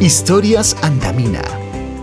[0.00, 1.42] Historias Antamina.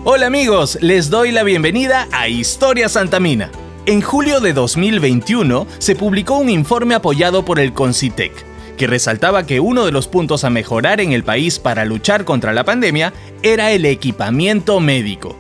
[0.04, 3.50] Hola amigos, les doy la bienvenida a Historias Antamina.
[3.85, 8.34] En julio de 2021 se publicó un informe apoyado por el CONCITEC,
[8.76, 12.52] que resaltaba que uno de los puntos a mejorar en el país para luchar contra
[12.52, 13.14] la pandemia
[13.44, 15.39] era el equipamiento médico.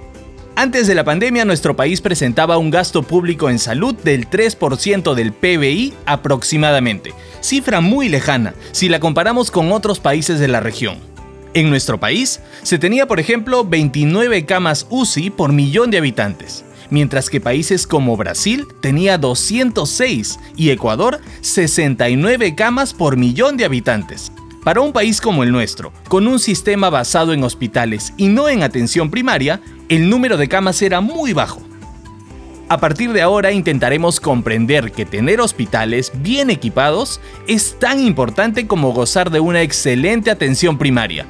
[0.55, 5.33] Antes de la pandemia, nuestro país presentaba un gasto público en salud del 3% del
[5.33, 11.14] PBI aproximadamente, cifra muy lejana si la comparamos con otros países de la región.
[11.55, 17.29] En nuestro país, se tenía por ejemplo 29 camas UCI por millón de habitantes, mientras
[17.29, 24.33] que países como Brasil tenía 206 y Ecuador 69 camas por millón de habitantes.
[24.65, 28.61] Para un país como el nuestro, con un sistema basado en hospitales y no en
[28.61, 31.61] atención primaria, el número de camas era muy bajo.
[32.67, 38.91] A partir de ahora intentaremos comprender que tener hospitales bien equipados es tan importante como
[38.91, 41.25] gozar de una excelente atención primaria.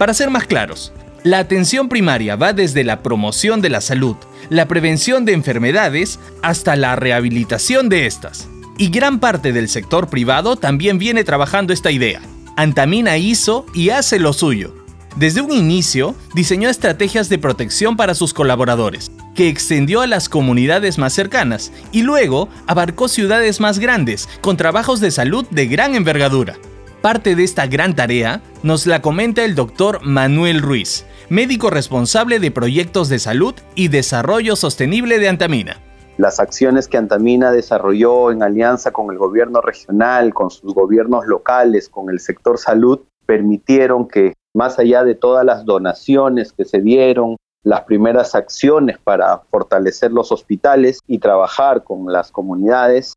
[0.00, 4.16] Para ser más claros, la atención primaria va desde la promoción de la salud,
[4.48, 8.48] la prevención de enfermedades, hasta la rehabilitación de estas.
[8.78, 12.22] Y gran parte del sector privado también viene trabajando esta idea.
[12.56, 14.74] Antamina hizo y hace lo suyo.
[15.16, 20.96] Desde un inicio, diseñó estrategias de protección para sus colaboradores, que extendió a las comunidades
[20.96, 26.56] más cercanas y luego abarcó ciudades más grandes, con trabajos de salud de gran envergadura.
[27.02, 32.50] Parte de esta gran tarea nos la comenta el doctor Manuel Ruiz, médico responsable de
[32.50, 35.78] proyectos de salud y desarrollo sostenible de Antamina.
[36.18, 41.88] Las acciones que Antamina desarrolló en alianza con el gobierno regional, con sus gobiernos locales,
[41.88, 47.36] con el sector salud, permitieron que, más allá de todas las donaciones que se dieron,
[47.62, 53.14] las primeras acciones para fortalecer los hospitales y trabajar con las comunidades,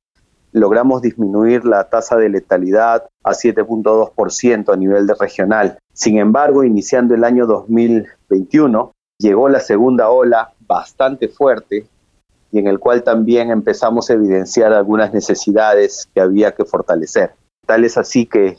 [0.53, 5.77] logramos disminuir la tasa de letalidad a 7.2% a nivel de regional.
[5.93, 11.87] Sin embargo, iniciando el año 2021, llegó la segunda ola bastante fuerte
[12.51, 17.33] y en el cual también empezamos a evidenciar algunas necesidades que había que fortalecer.
[17.65, 18.57] Tal es así que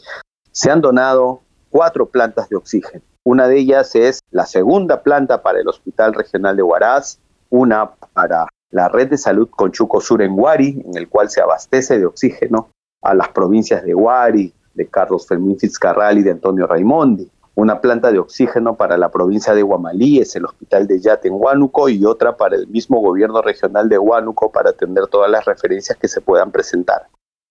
[0.50, 3.02] se han donado cuatro plantas de oxígeno.
[3.22, 7.18] Una de ellas es la segunda planta para el Hospital Regional de Huaraz,
[7.50, 11.98] una para la red de salud Conchuco Sur en Huari, en el cual se abastece
[11.98, 12.68] de oxígeno
[13.02, 18.10] a las provincias de Huari, de Carlos Fermín Fitzcarral y de Antonio Raimondi una planta
[18.10, 22.04] de oxígeno para la provincia de Guamalí, es el hospital de Yate en Huánuco, y
[22.04, 26.20] otra para el mismo gobierno regional de Huánuco para atender todas las referencias que se
[26.20, 27.06] puedan presentar.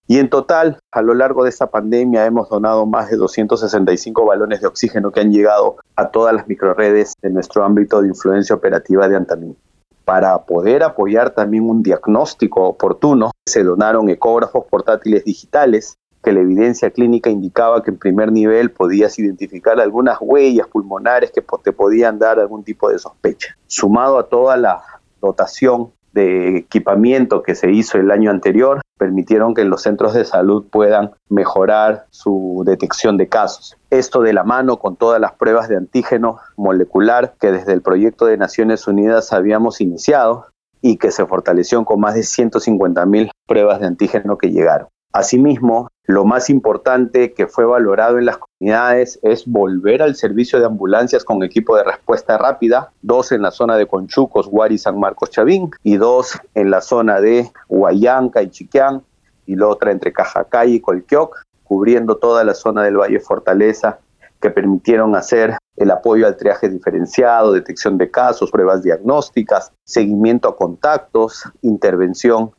[0.06, 4.60] Y en total, a lo largo de esta pandemia hemos donado más de 265 balones
[4.60, 9.08] de oxígeno que han llegado a todas las microredes de nuestro ámbito de influencia operativa
[9.08, 9.56] de Antamín.
[10.04, 16.90] Para poder apoyar también un diagnóstico oportuno, se donaron ecógrafos portátiles digitales que la evidencia
[16.90, 22.38] clínica indicaba que en primer nivel podías identificar algunas huellas pulmonares que te podían dar
[22.38, 23.56] algún tipo de sospecha.
[23.66, 24.82] Sumado a toda la
[25.20, 30.64] dotación de equipamiento que se hizo el año anterior, permitieron que los centros de salud
[30.70, 33.76] puedan mejorar su detección de casos.
[33.90, 38.26] Esto de la mano con todas las pruebas de antígeno molecular que desde el proyecto
[38.26, 40.46] de Naciones Unidas habíamos iniciado
[40.80, 44.88] y que se fortaleció con más de 150 mil pruebas de antígeno que llegaron.
[45.14, 50.66] Asimismo, lo más importante que fue valorado en las comunidades es volver al servicio de
[50.66, 55.30] ambulancias con equipo de respuesta rápida, dos en la zona de Conchucos, Guari, San Marcos,
[55.30, 59.04] Chavín, y dos en la zona de Huayanca y Chiquián,
[59.46, 64.00] y la otra entre Cajacay y Colquioc, cubriendo toda la zona del Valle Fortaleza,
[64.40, 70.56] que permitieron hacer el apoyo al triaje diferenciado, detección de casos, pruebas diagnósticas, seguimiento a
[70.56, 72.50] contactos, intervención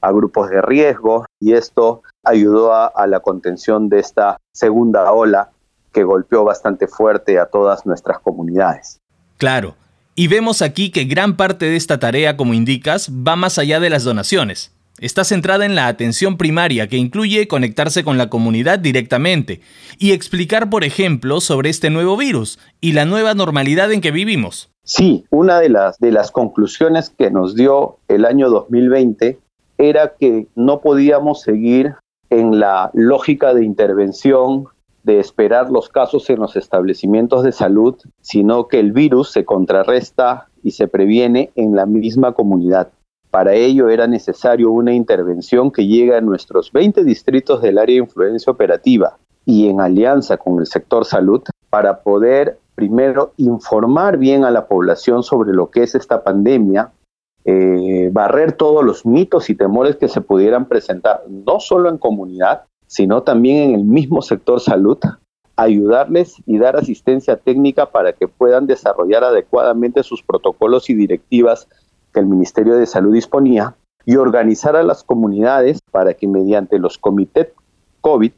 [0.00, 5.50] a grupos de riesgo, y esto ayudó a, la contención de esta segunda ola
[5.92, 9.00] que golpeó bastante fuerte a todas nuestras comunidades.
[9.38, 9.74] Claro,
[10.14, 13.90] y vemos aquí que gran parte de esta tarea, como indicas, va más allá de
[13.90, 14.72] las donaciones.
[15.00, 19.62] Está centrada en la atención primaria, que incluye conectarse con la comunidad directamente
[19.98, 24.70] y explicar, por ejemplo, sobre este nuevo virus y la nueva normalidad en que vivimos.
[24.84, 29.38] Sí, una de las, de las conclusiones que nos dio el año 2020
[29.80, 31.94] era que no podíamos seguir
[32.28, 34.66] en la lógica de intervención
[35.02, 40.48] de esperar los casos en los establecimientos de salud, sino que el virus se contrarresta
[40.62, 42.90] y se previene en la misma comunidad.
[43.30, 48.02] Para ello era necesario una intervención que llegue a nuestros 20 distritos del área de
[48.02, 49.16] influencia operativa
[49.46, 55.22] y en alianza con el sector salud para poder primero informar bien a la población
[55.22, 56.92] sobre lo que es esta pandemia,
[57.52, 62.62] eh, barrer todos los mitos y temores que se pudieran presentar, no solo en comunidad,
[62.86, 64.98] sino también en el mismo sector salud,
[65.56, 71.66] ayudarles y dar asistencia técnica para que puedan desarrollar adecuadamente sus protocolos y directivas
[72.14, 73.74] que el Ministerio de Salud disponía
[74.06, 77.48] y organizar a las comunidades para que mediante los comités
[78.00, 78.32] COVID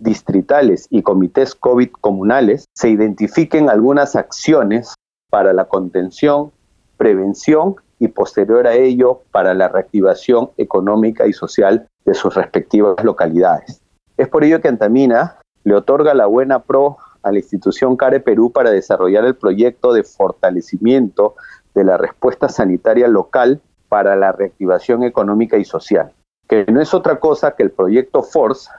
[0.00, 4.94] distritales y comités COVID comunales se identifiquen algunas acciones
[5.30, 6.50] para la contención,
[6.96, 13.80] prevención y posterior a ello para la reactivación económica y social de sus respectivas localidades.
[14.16, 18.52] Es por ello que Antamina le otorga la buena pro a la institución CARE Perú
[18.52, 21.34] para desarrollar el proyecto de fortalecimiento
[21.74, 26.12] de la respuesta sanitaria local para la reactivación económica y social,
[26.48, 28.70] que no es otra cosa que el proyecto FORCE,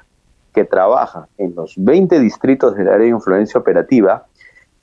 [0.54, 4.26] que trabaja en los 20 distritos del área de influencia operativa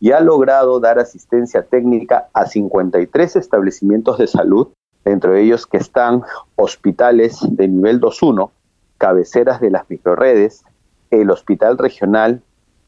[0.01, 4.69] y ha logrado dar asistencia técnica a 53 establecimientos de salud,
[5.05, 6.23] entre ellos que están
[6.57, 8.51] hospitales de nivel 2.1,
[8.99, 10.65] cabeceras de las microredes,
[11.11, 12.43] el Hospital Regional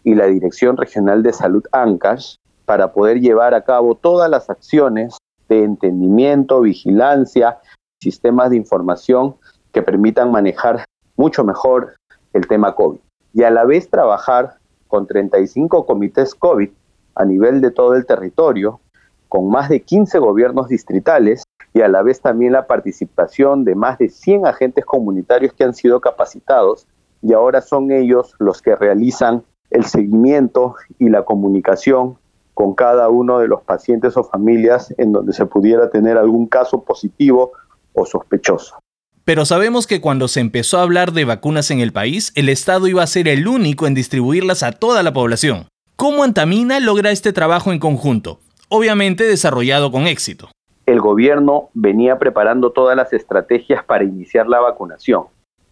[0.05, 5.17] y la Dirección Regional de Salud ANCASH, para poder llevar a cabo todas las acciones
[5.49, 7.59] de entendimiento, vigilancia,
[8.03, 9.37] sistemas de información
[9.73, 10.85] que permitan manejar
[11.17, 11.97] mucho mejor
[12.33, 12.99] el tema COVID.
[13.33, 14.57] Y a la vez trabajar
[14.87, 16.71] con 35 comités COVID
[17.19, 18.81] a nivel de todo el territorio,
[19.29, 21.43] con más de 15 gobiernos distritales
[21.75, 25.75] y a la vez también la participación de más de 100 agentes comunitarios que han
[25.75, 26.87] sido capacitados
[27.21, 32.17] y ahora son ellos los que realizan el seguimiento y la comunicación
[32.55, 36.83] con cada uno de los pacientes o familias en donde se pudiera tener algún caso
[36.85, 37.53] positivo
[37.93, 38.77] o sospechoso.
[39.25, 42.87] Pero sabemos que cuando se empezó a hablar de vacunas en el país, el Estado
[42.87, 45.67] iba a ser el único en distribuirlas a toda la población.
[46.01, 48.39] ¿Cómo Antamina logra este trabajo en conjunto?
[48.69, 50.49] Obviamente desarrollado con éxito.
[50.87, 55.25] El gobierno venía preparando todas las estrategias para iniciar la vacunación.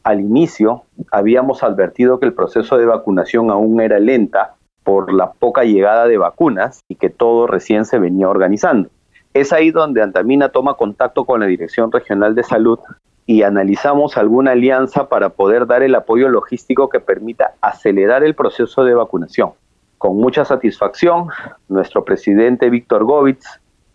[0.02, 0.82] Al inicio
[1.12, 6.18] habíamos advertido que el proceso de vacunación aún era lenta por la poca llegada de
[6.18, 8.88] vacunas y que todo recién se venía organizando.
[9.32, 12.80] Es ahí donde Antamina toma contacto con la Dirección Regional de Salud
[13.26, 18.82] y analizamos alguna alianza para poder dar el apoyo logístico que permita acelerar el proceso
[18.82, 19.52] de vacunación
[19.98, 21.28] con mucha satisfacción,
[21.68, 23.46] nuestro presidente Víctor Govitz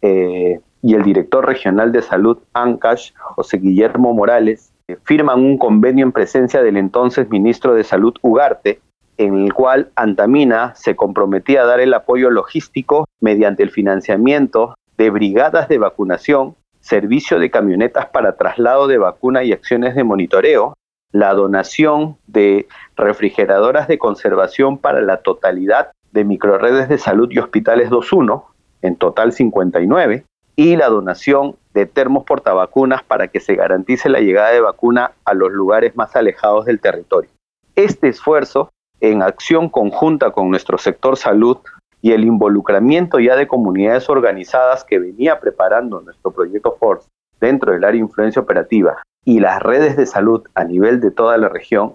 [0.01, 6.05] eh, y el director regional de salud ANCASH, José Guillermo Morales, eh, firman un convenio
[6.05, 8.79] en presencia del entonces ministro de Salud Ugarte,
[9.17, 15.09] en el cual Antamina se comprometía a dar el apoyo logístico mediante el financiamiento de
[15.09, 20.73] brigadas de vacunación, servicio de camionetas para traslado de vacuna y acciones de monitoreo,
[21.11, 27.89] la donación de refrigeradoras de conservación para la totalidad de microredes de salud y hospitales
[27.89, 28.43] 2.1,
[28.81, 30.25] en total 59,
[30.55, 35.33] y la donación de termos portavacunas para que se garantice la llegada de vacuna a
[35.33, 37.29] los lugares más alejados del territorio.
[37.75, 38.69] Este esfuerzo,
[38.99, 41.57] en acción conjunta con nuestro sector salud
[42.01, 47.07] y el involucramiento ya de comunidades organizadas que venía preparando nuestro proyecto FORCE
[47.39, 51.37] dentro del área de influencia operativa y las redes de salud a nivel de toda
[51.37, 51.93] la región,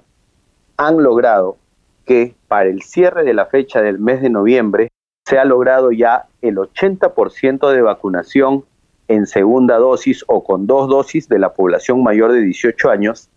[0.76, 1.56] han logrado
[2.04, 4.88] que para el cierre de la fecha del mes de noviembre
[5.26, 8.64] se ha logrado ya el 80% de vacunación
[9.08, 13.28] en segunda dosis o con dos dosis de la población mayor de 18 años,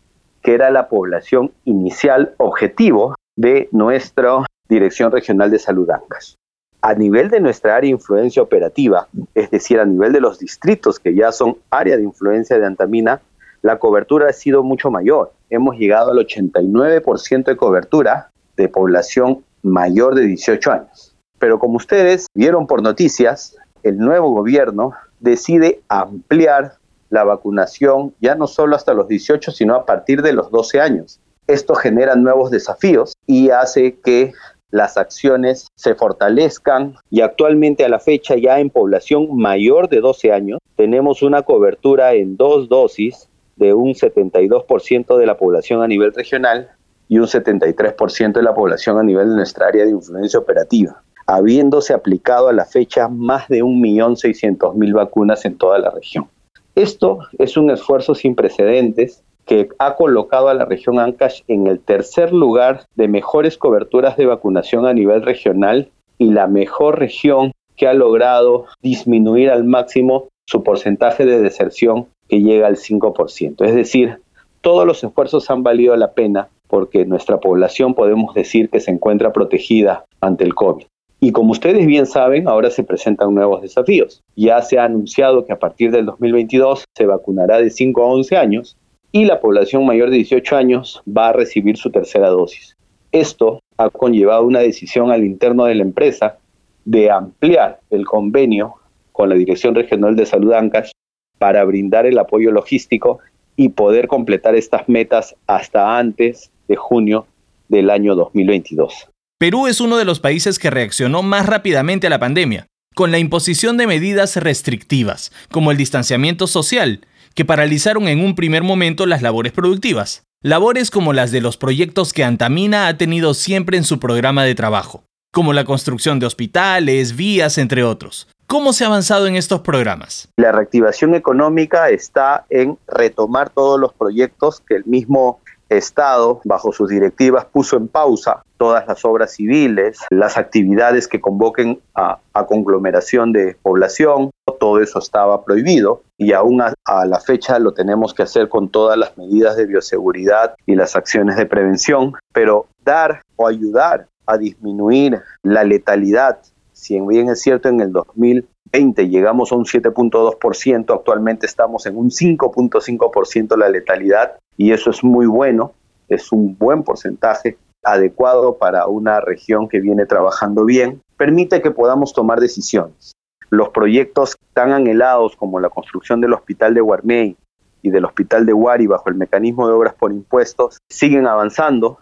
[0.41, 6.35] que era la población inicial objetivo de nuestra Dirección Regional de Salud ANCAS.
[6.81, 10.99] A nivel de nuestra área de influencia operativa, es decir, a nivel de los distritos
[10.99, 13.21] que ya son área de influencia de Antamina,
[13.61, 15.33] la cobertura ha sido mucho mayor.
[15.49, 21.15] Hemos llegado al 89% de cobertura de población mayor de 18 años.
[21.39, 26.73] Pero como ustedes vieron por noticias, el nuevo gobierno decide ampliar
[27.09, 31.19] la vacunación ya no solo hasta los 18, sino a partir de los 12 años.
[31.47, 34.33] Esto genera nuevos desafíos y hace que
[34.71, 40.31] las acciones se fortalezcan y actualmente a la fecha ya en población mayor de 12
[40.31, 43.28] años tenemos una cobertura en dos dosis
[43.59, 46.69] de un 72% de la población a nivel regional
[47.09, 51.93] y un 73% de la población a nivel de nuestra área de influencia operativa, habiéndose
[51.93, 56.27] aplicado a la fecha más de 1.600.000 vacunas en toda la región.
[56.75, 61.79] Esto es un esfuerzo sin precedentes que ha colocado a la región Ancash en el
[61.79, 67.87] tercer lugar de mejores coberturas de vacunación a nivel regional y la mejor región que
[67.87, 73.65] ha logrado disminuir al máximo su porcentaje de deserción que llega al 5%.
[73.65, 74.19] Es decir,
[74.61, 79.33] todos los esfuerzos han valido la pena porque nuestra población podemos decir que se encuentra
[79.33, 80.85] protegida ante el COVID.
[81.21, 84.21] Y como ustedes bien saben, ahora se presentan nuevos desafíos.
[84.35, 88.37] Ya se ha anunciado que a partir del 2022 se vacunará de 5 a 11
[88.37, 88.77] años
[89.11, 92.77] y la población mayor de 18 años va a recibir su tercera dosis.
[93.11, 96.37] Esto ha conllevado una decisión al interno de la empresa
[96.85, 98.75] de ampliar el convenio
[99.11, 100.91] con la Dirección Regional de Salud Ancash
[101.39, 103.19] para brindar el apoyo logístico
[103.55, 107.25] y poder completar estas metas hasta antes de junio
[107.67, 109.09] del año 2022.
[109.39, 113.19] Perú es uno de los países que reaccionó más rápidamente a la pandemia, con la
[113.19, 117.01] imposición de medidas restrictivas, como el distanciamiento social,
[117.35, 120.23] que paralizaron en un primer momento las labores productivas.
[120.41, 124.55] Labores como las de los proyectos que Antamina ha tenido siempre en su programa de
[124.55, 128.27] trabajo, como la construcción de hospitales, vías, entre otros.
[128.49, 130.27] ¿Cómo se ha avanzado en estos programas?
[130.37, 135.39] La reactivación económica está en retomar todos los proyectos que el mismo
[135.69, 138.41] Estado, bajo sus directivas, puso en pausa.
[138.57, 145.45] Todas las obras civiles, las actividades que convoquen a, conglomeración de población, todo eso estaba
[145.45, 146.01] prohibido.
[146.17, 149.67] Y aún a, a, la fecha lo tenemos que hacer con todas las medidas de
[149.67, 156.39] bioseguridad y las acciones de prevención, pero dar o ayudar a disminuir la letalidad,
[156.79, 162.09] si bien es cierto en el 2020 llegamos a un 7.2%, actualmente estamos en un
[162.09, 165.73] 5.5% la letalidad, y eso es muy bueno,
[166.07, 172.13] es un buen porcentaje adecuado para una región que viene trabajando bien, permite que podamos
[172.13, 173.11] tomar decisiones.
[173.49, 177.35] Los proyectos tan anhelados como la construcción del Hospital de Guarmey
[177.81, 181.97] y del Hospital de Huari bajo el mecanismo de obras por impuestos siguen avanzando.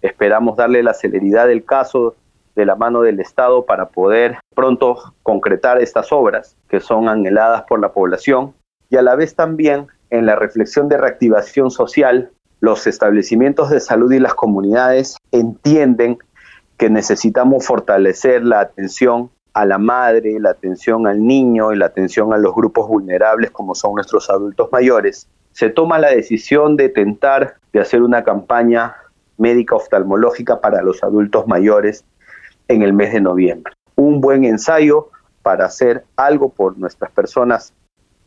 [0.00, 2.14] Esperamos darle la celeridad del caso
[2.54, 7.80] de la mano del Estado para poder pronto concretar estas obras que son anheladas por
[7.80, 8.54] la población
[8.90, 12.30] y a la vez también en la reflexión de reactivación social,
[12.60, 16.18] los establecimientos de salud y las comunidades entienden
[16.76, 22.32] que necesitamos fortalecer la atención a la madre, la atención al niño y la atención
[22.32, 25.28] a los grupos vulnerables como son nuestros adultos mayores.
[25.52, 28.96] Se toma la decisión de tentar de hacer una campaña
[29.36, 32.04] médica oftalmológica para los adultos mayores
[32.68, 33.74] en el mes de noviembre.
[33.96, 35.10] Un buen ensayo
[35.42, 37.72] para hacer algo por nuestras personas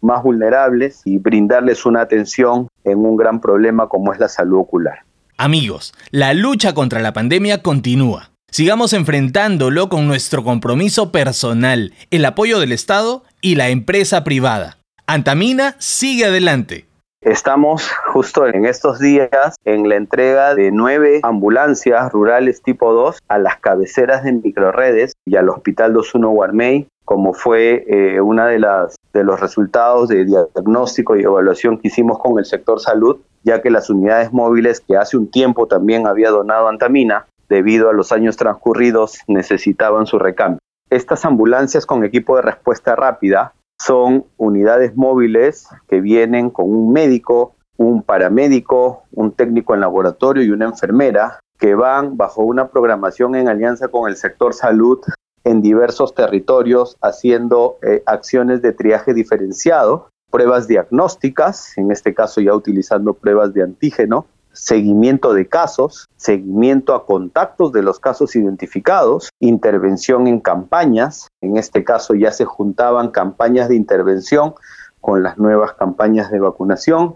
[0.02, 5.00] más vulnerables y brindarles una atención en un gran problema como es la salud ocular.
[5.38, 8.32] Amigos, la lucha contra la pandemia continúa.
[8.50, 14.78] Sigamos enfrentándolo con nuestro compromiso personal, el apoyo del Estado y la empresa privada.
[15.06, 16.87] Antamina sigue adelante.
[17.22, 23.38] Estamos justo en estos días en la entrega de nueve ambulancias rurales tipo 2 a
[23.40, 28.98] las cabeceras de microredes y al Hospital 21 Guarmey como fue eh, una de las
[29.14, 33.72] de los resultados de diagnóstico y evaluación que hicimos con el sector salud, ya que
[33.72, 38.36] las unidades móviles que hace un tiempo también había donado Antamina, debido a los años
[38.36, 40.60] transcurridos, necesitaban su recambio.
[40.90, 47.56] Estas ambulancias con equipo de respuesta rápida son unidades móviles que vienen con un médico,
[47.78, 53.48] un paramédico, un técnico en laboratorio y una enfermera que van bajo una programación en
[53.48, 55.00] alianza con el sector salud
[55.44, 62.54] en diversos territorios haciendo eh, acciones de triaje diferenciado, pruebas diagnósticas, en este caso ya
[62.54, 64.28] utilizando pruebas de antígeno,
[64.58, 71.84] seguimiento de casos, seguimiento a contactos de los casos identificados, intervención en campañas, en este
[71.84, 74.56] caso ya se juntaban campañas de intervención
[75.00, 77.16] con las nuevas campañas de vacunación.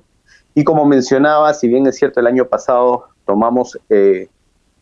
[0.53, 4.29] Y como mencionaba, si bien es cierto, el año pasado tomamos eh,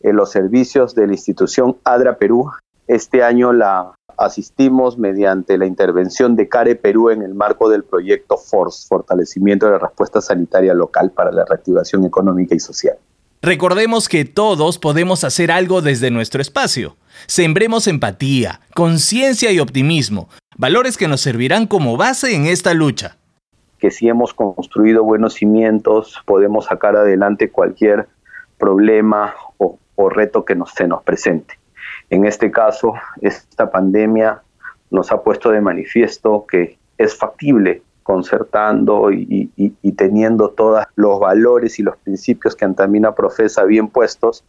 [0.01, 2.51] eh, los servicios de la institución ADRA Perú
[2.87, 8.37] este año la asistimos mediante la intervención de CARE Perú en el marco del proyecto
[8.37, 12.97] FORCE, Fortalecimiento de la Respuesta Sanitaria Local para la Reactivación Económica y Social.
[13.41, 16.97] Recordemos que todos podemos hacer algo desde nuestro espacio.
[17.25, 23.15] Sembremos empatía, conciencia y optimismo, valores que nos servirán como base en esta lucha.
[23.77, 28.09] Que si hemos construido buenos cimientos, podemos sacar adelante cualquier
[28.57, 31.59] problema o, reto que nos, se nos presente.
[32.09, 34.41] En este caso, esta pandemia
[34.89, 39.51] nos ha puesto de manifiesto que es factible concertando y,
[39.95, 44.43] teniendo todos los valores y los principios que Antamina profesa bien puestos,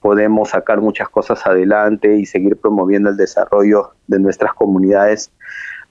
[0.00, 5.32] podemos sacar muchas cosas adelante y seguir promoviendo el desarrollo de nuestras comunidades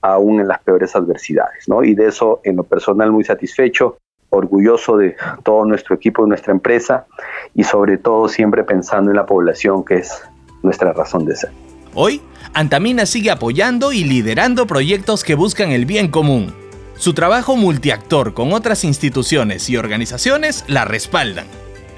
[0.00, 1.66] aún en las peores adversidades.
[1.82, 3.98] Y de eso, en lo personal, muy satisfecho,
[4.30, 7.06] orgulloso de todo nuestro equipo y nuestra empresa
[7.54, 10.22] y sobre todo siempre pensando en la población, que es
[10.62, 11.50] nuestra razón de ser.
[11.94, 12.20] Hoy,
[12.52, 16.54] Antamina sigue apoyando y liderando proyectos que buscan el bien común.
[16.96, 21.46] Su trabajo multiactor con otras instituciones y organizaciones la respaldan.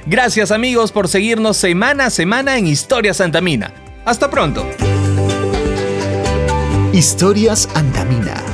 [0.07, 3.73] Gracias amigos por seguirnos semana a semana en Historias Antamina.
[4.05, 4.67] Hasta pronto.
[6.93, 8.50] Historias Antamina.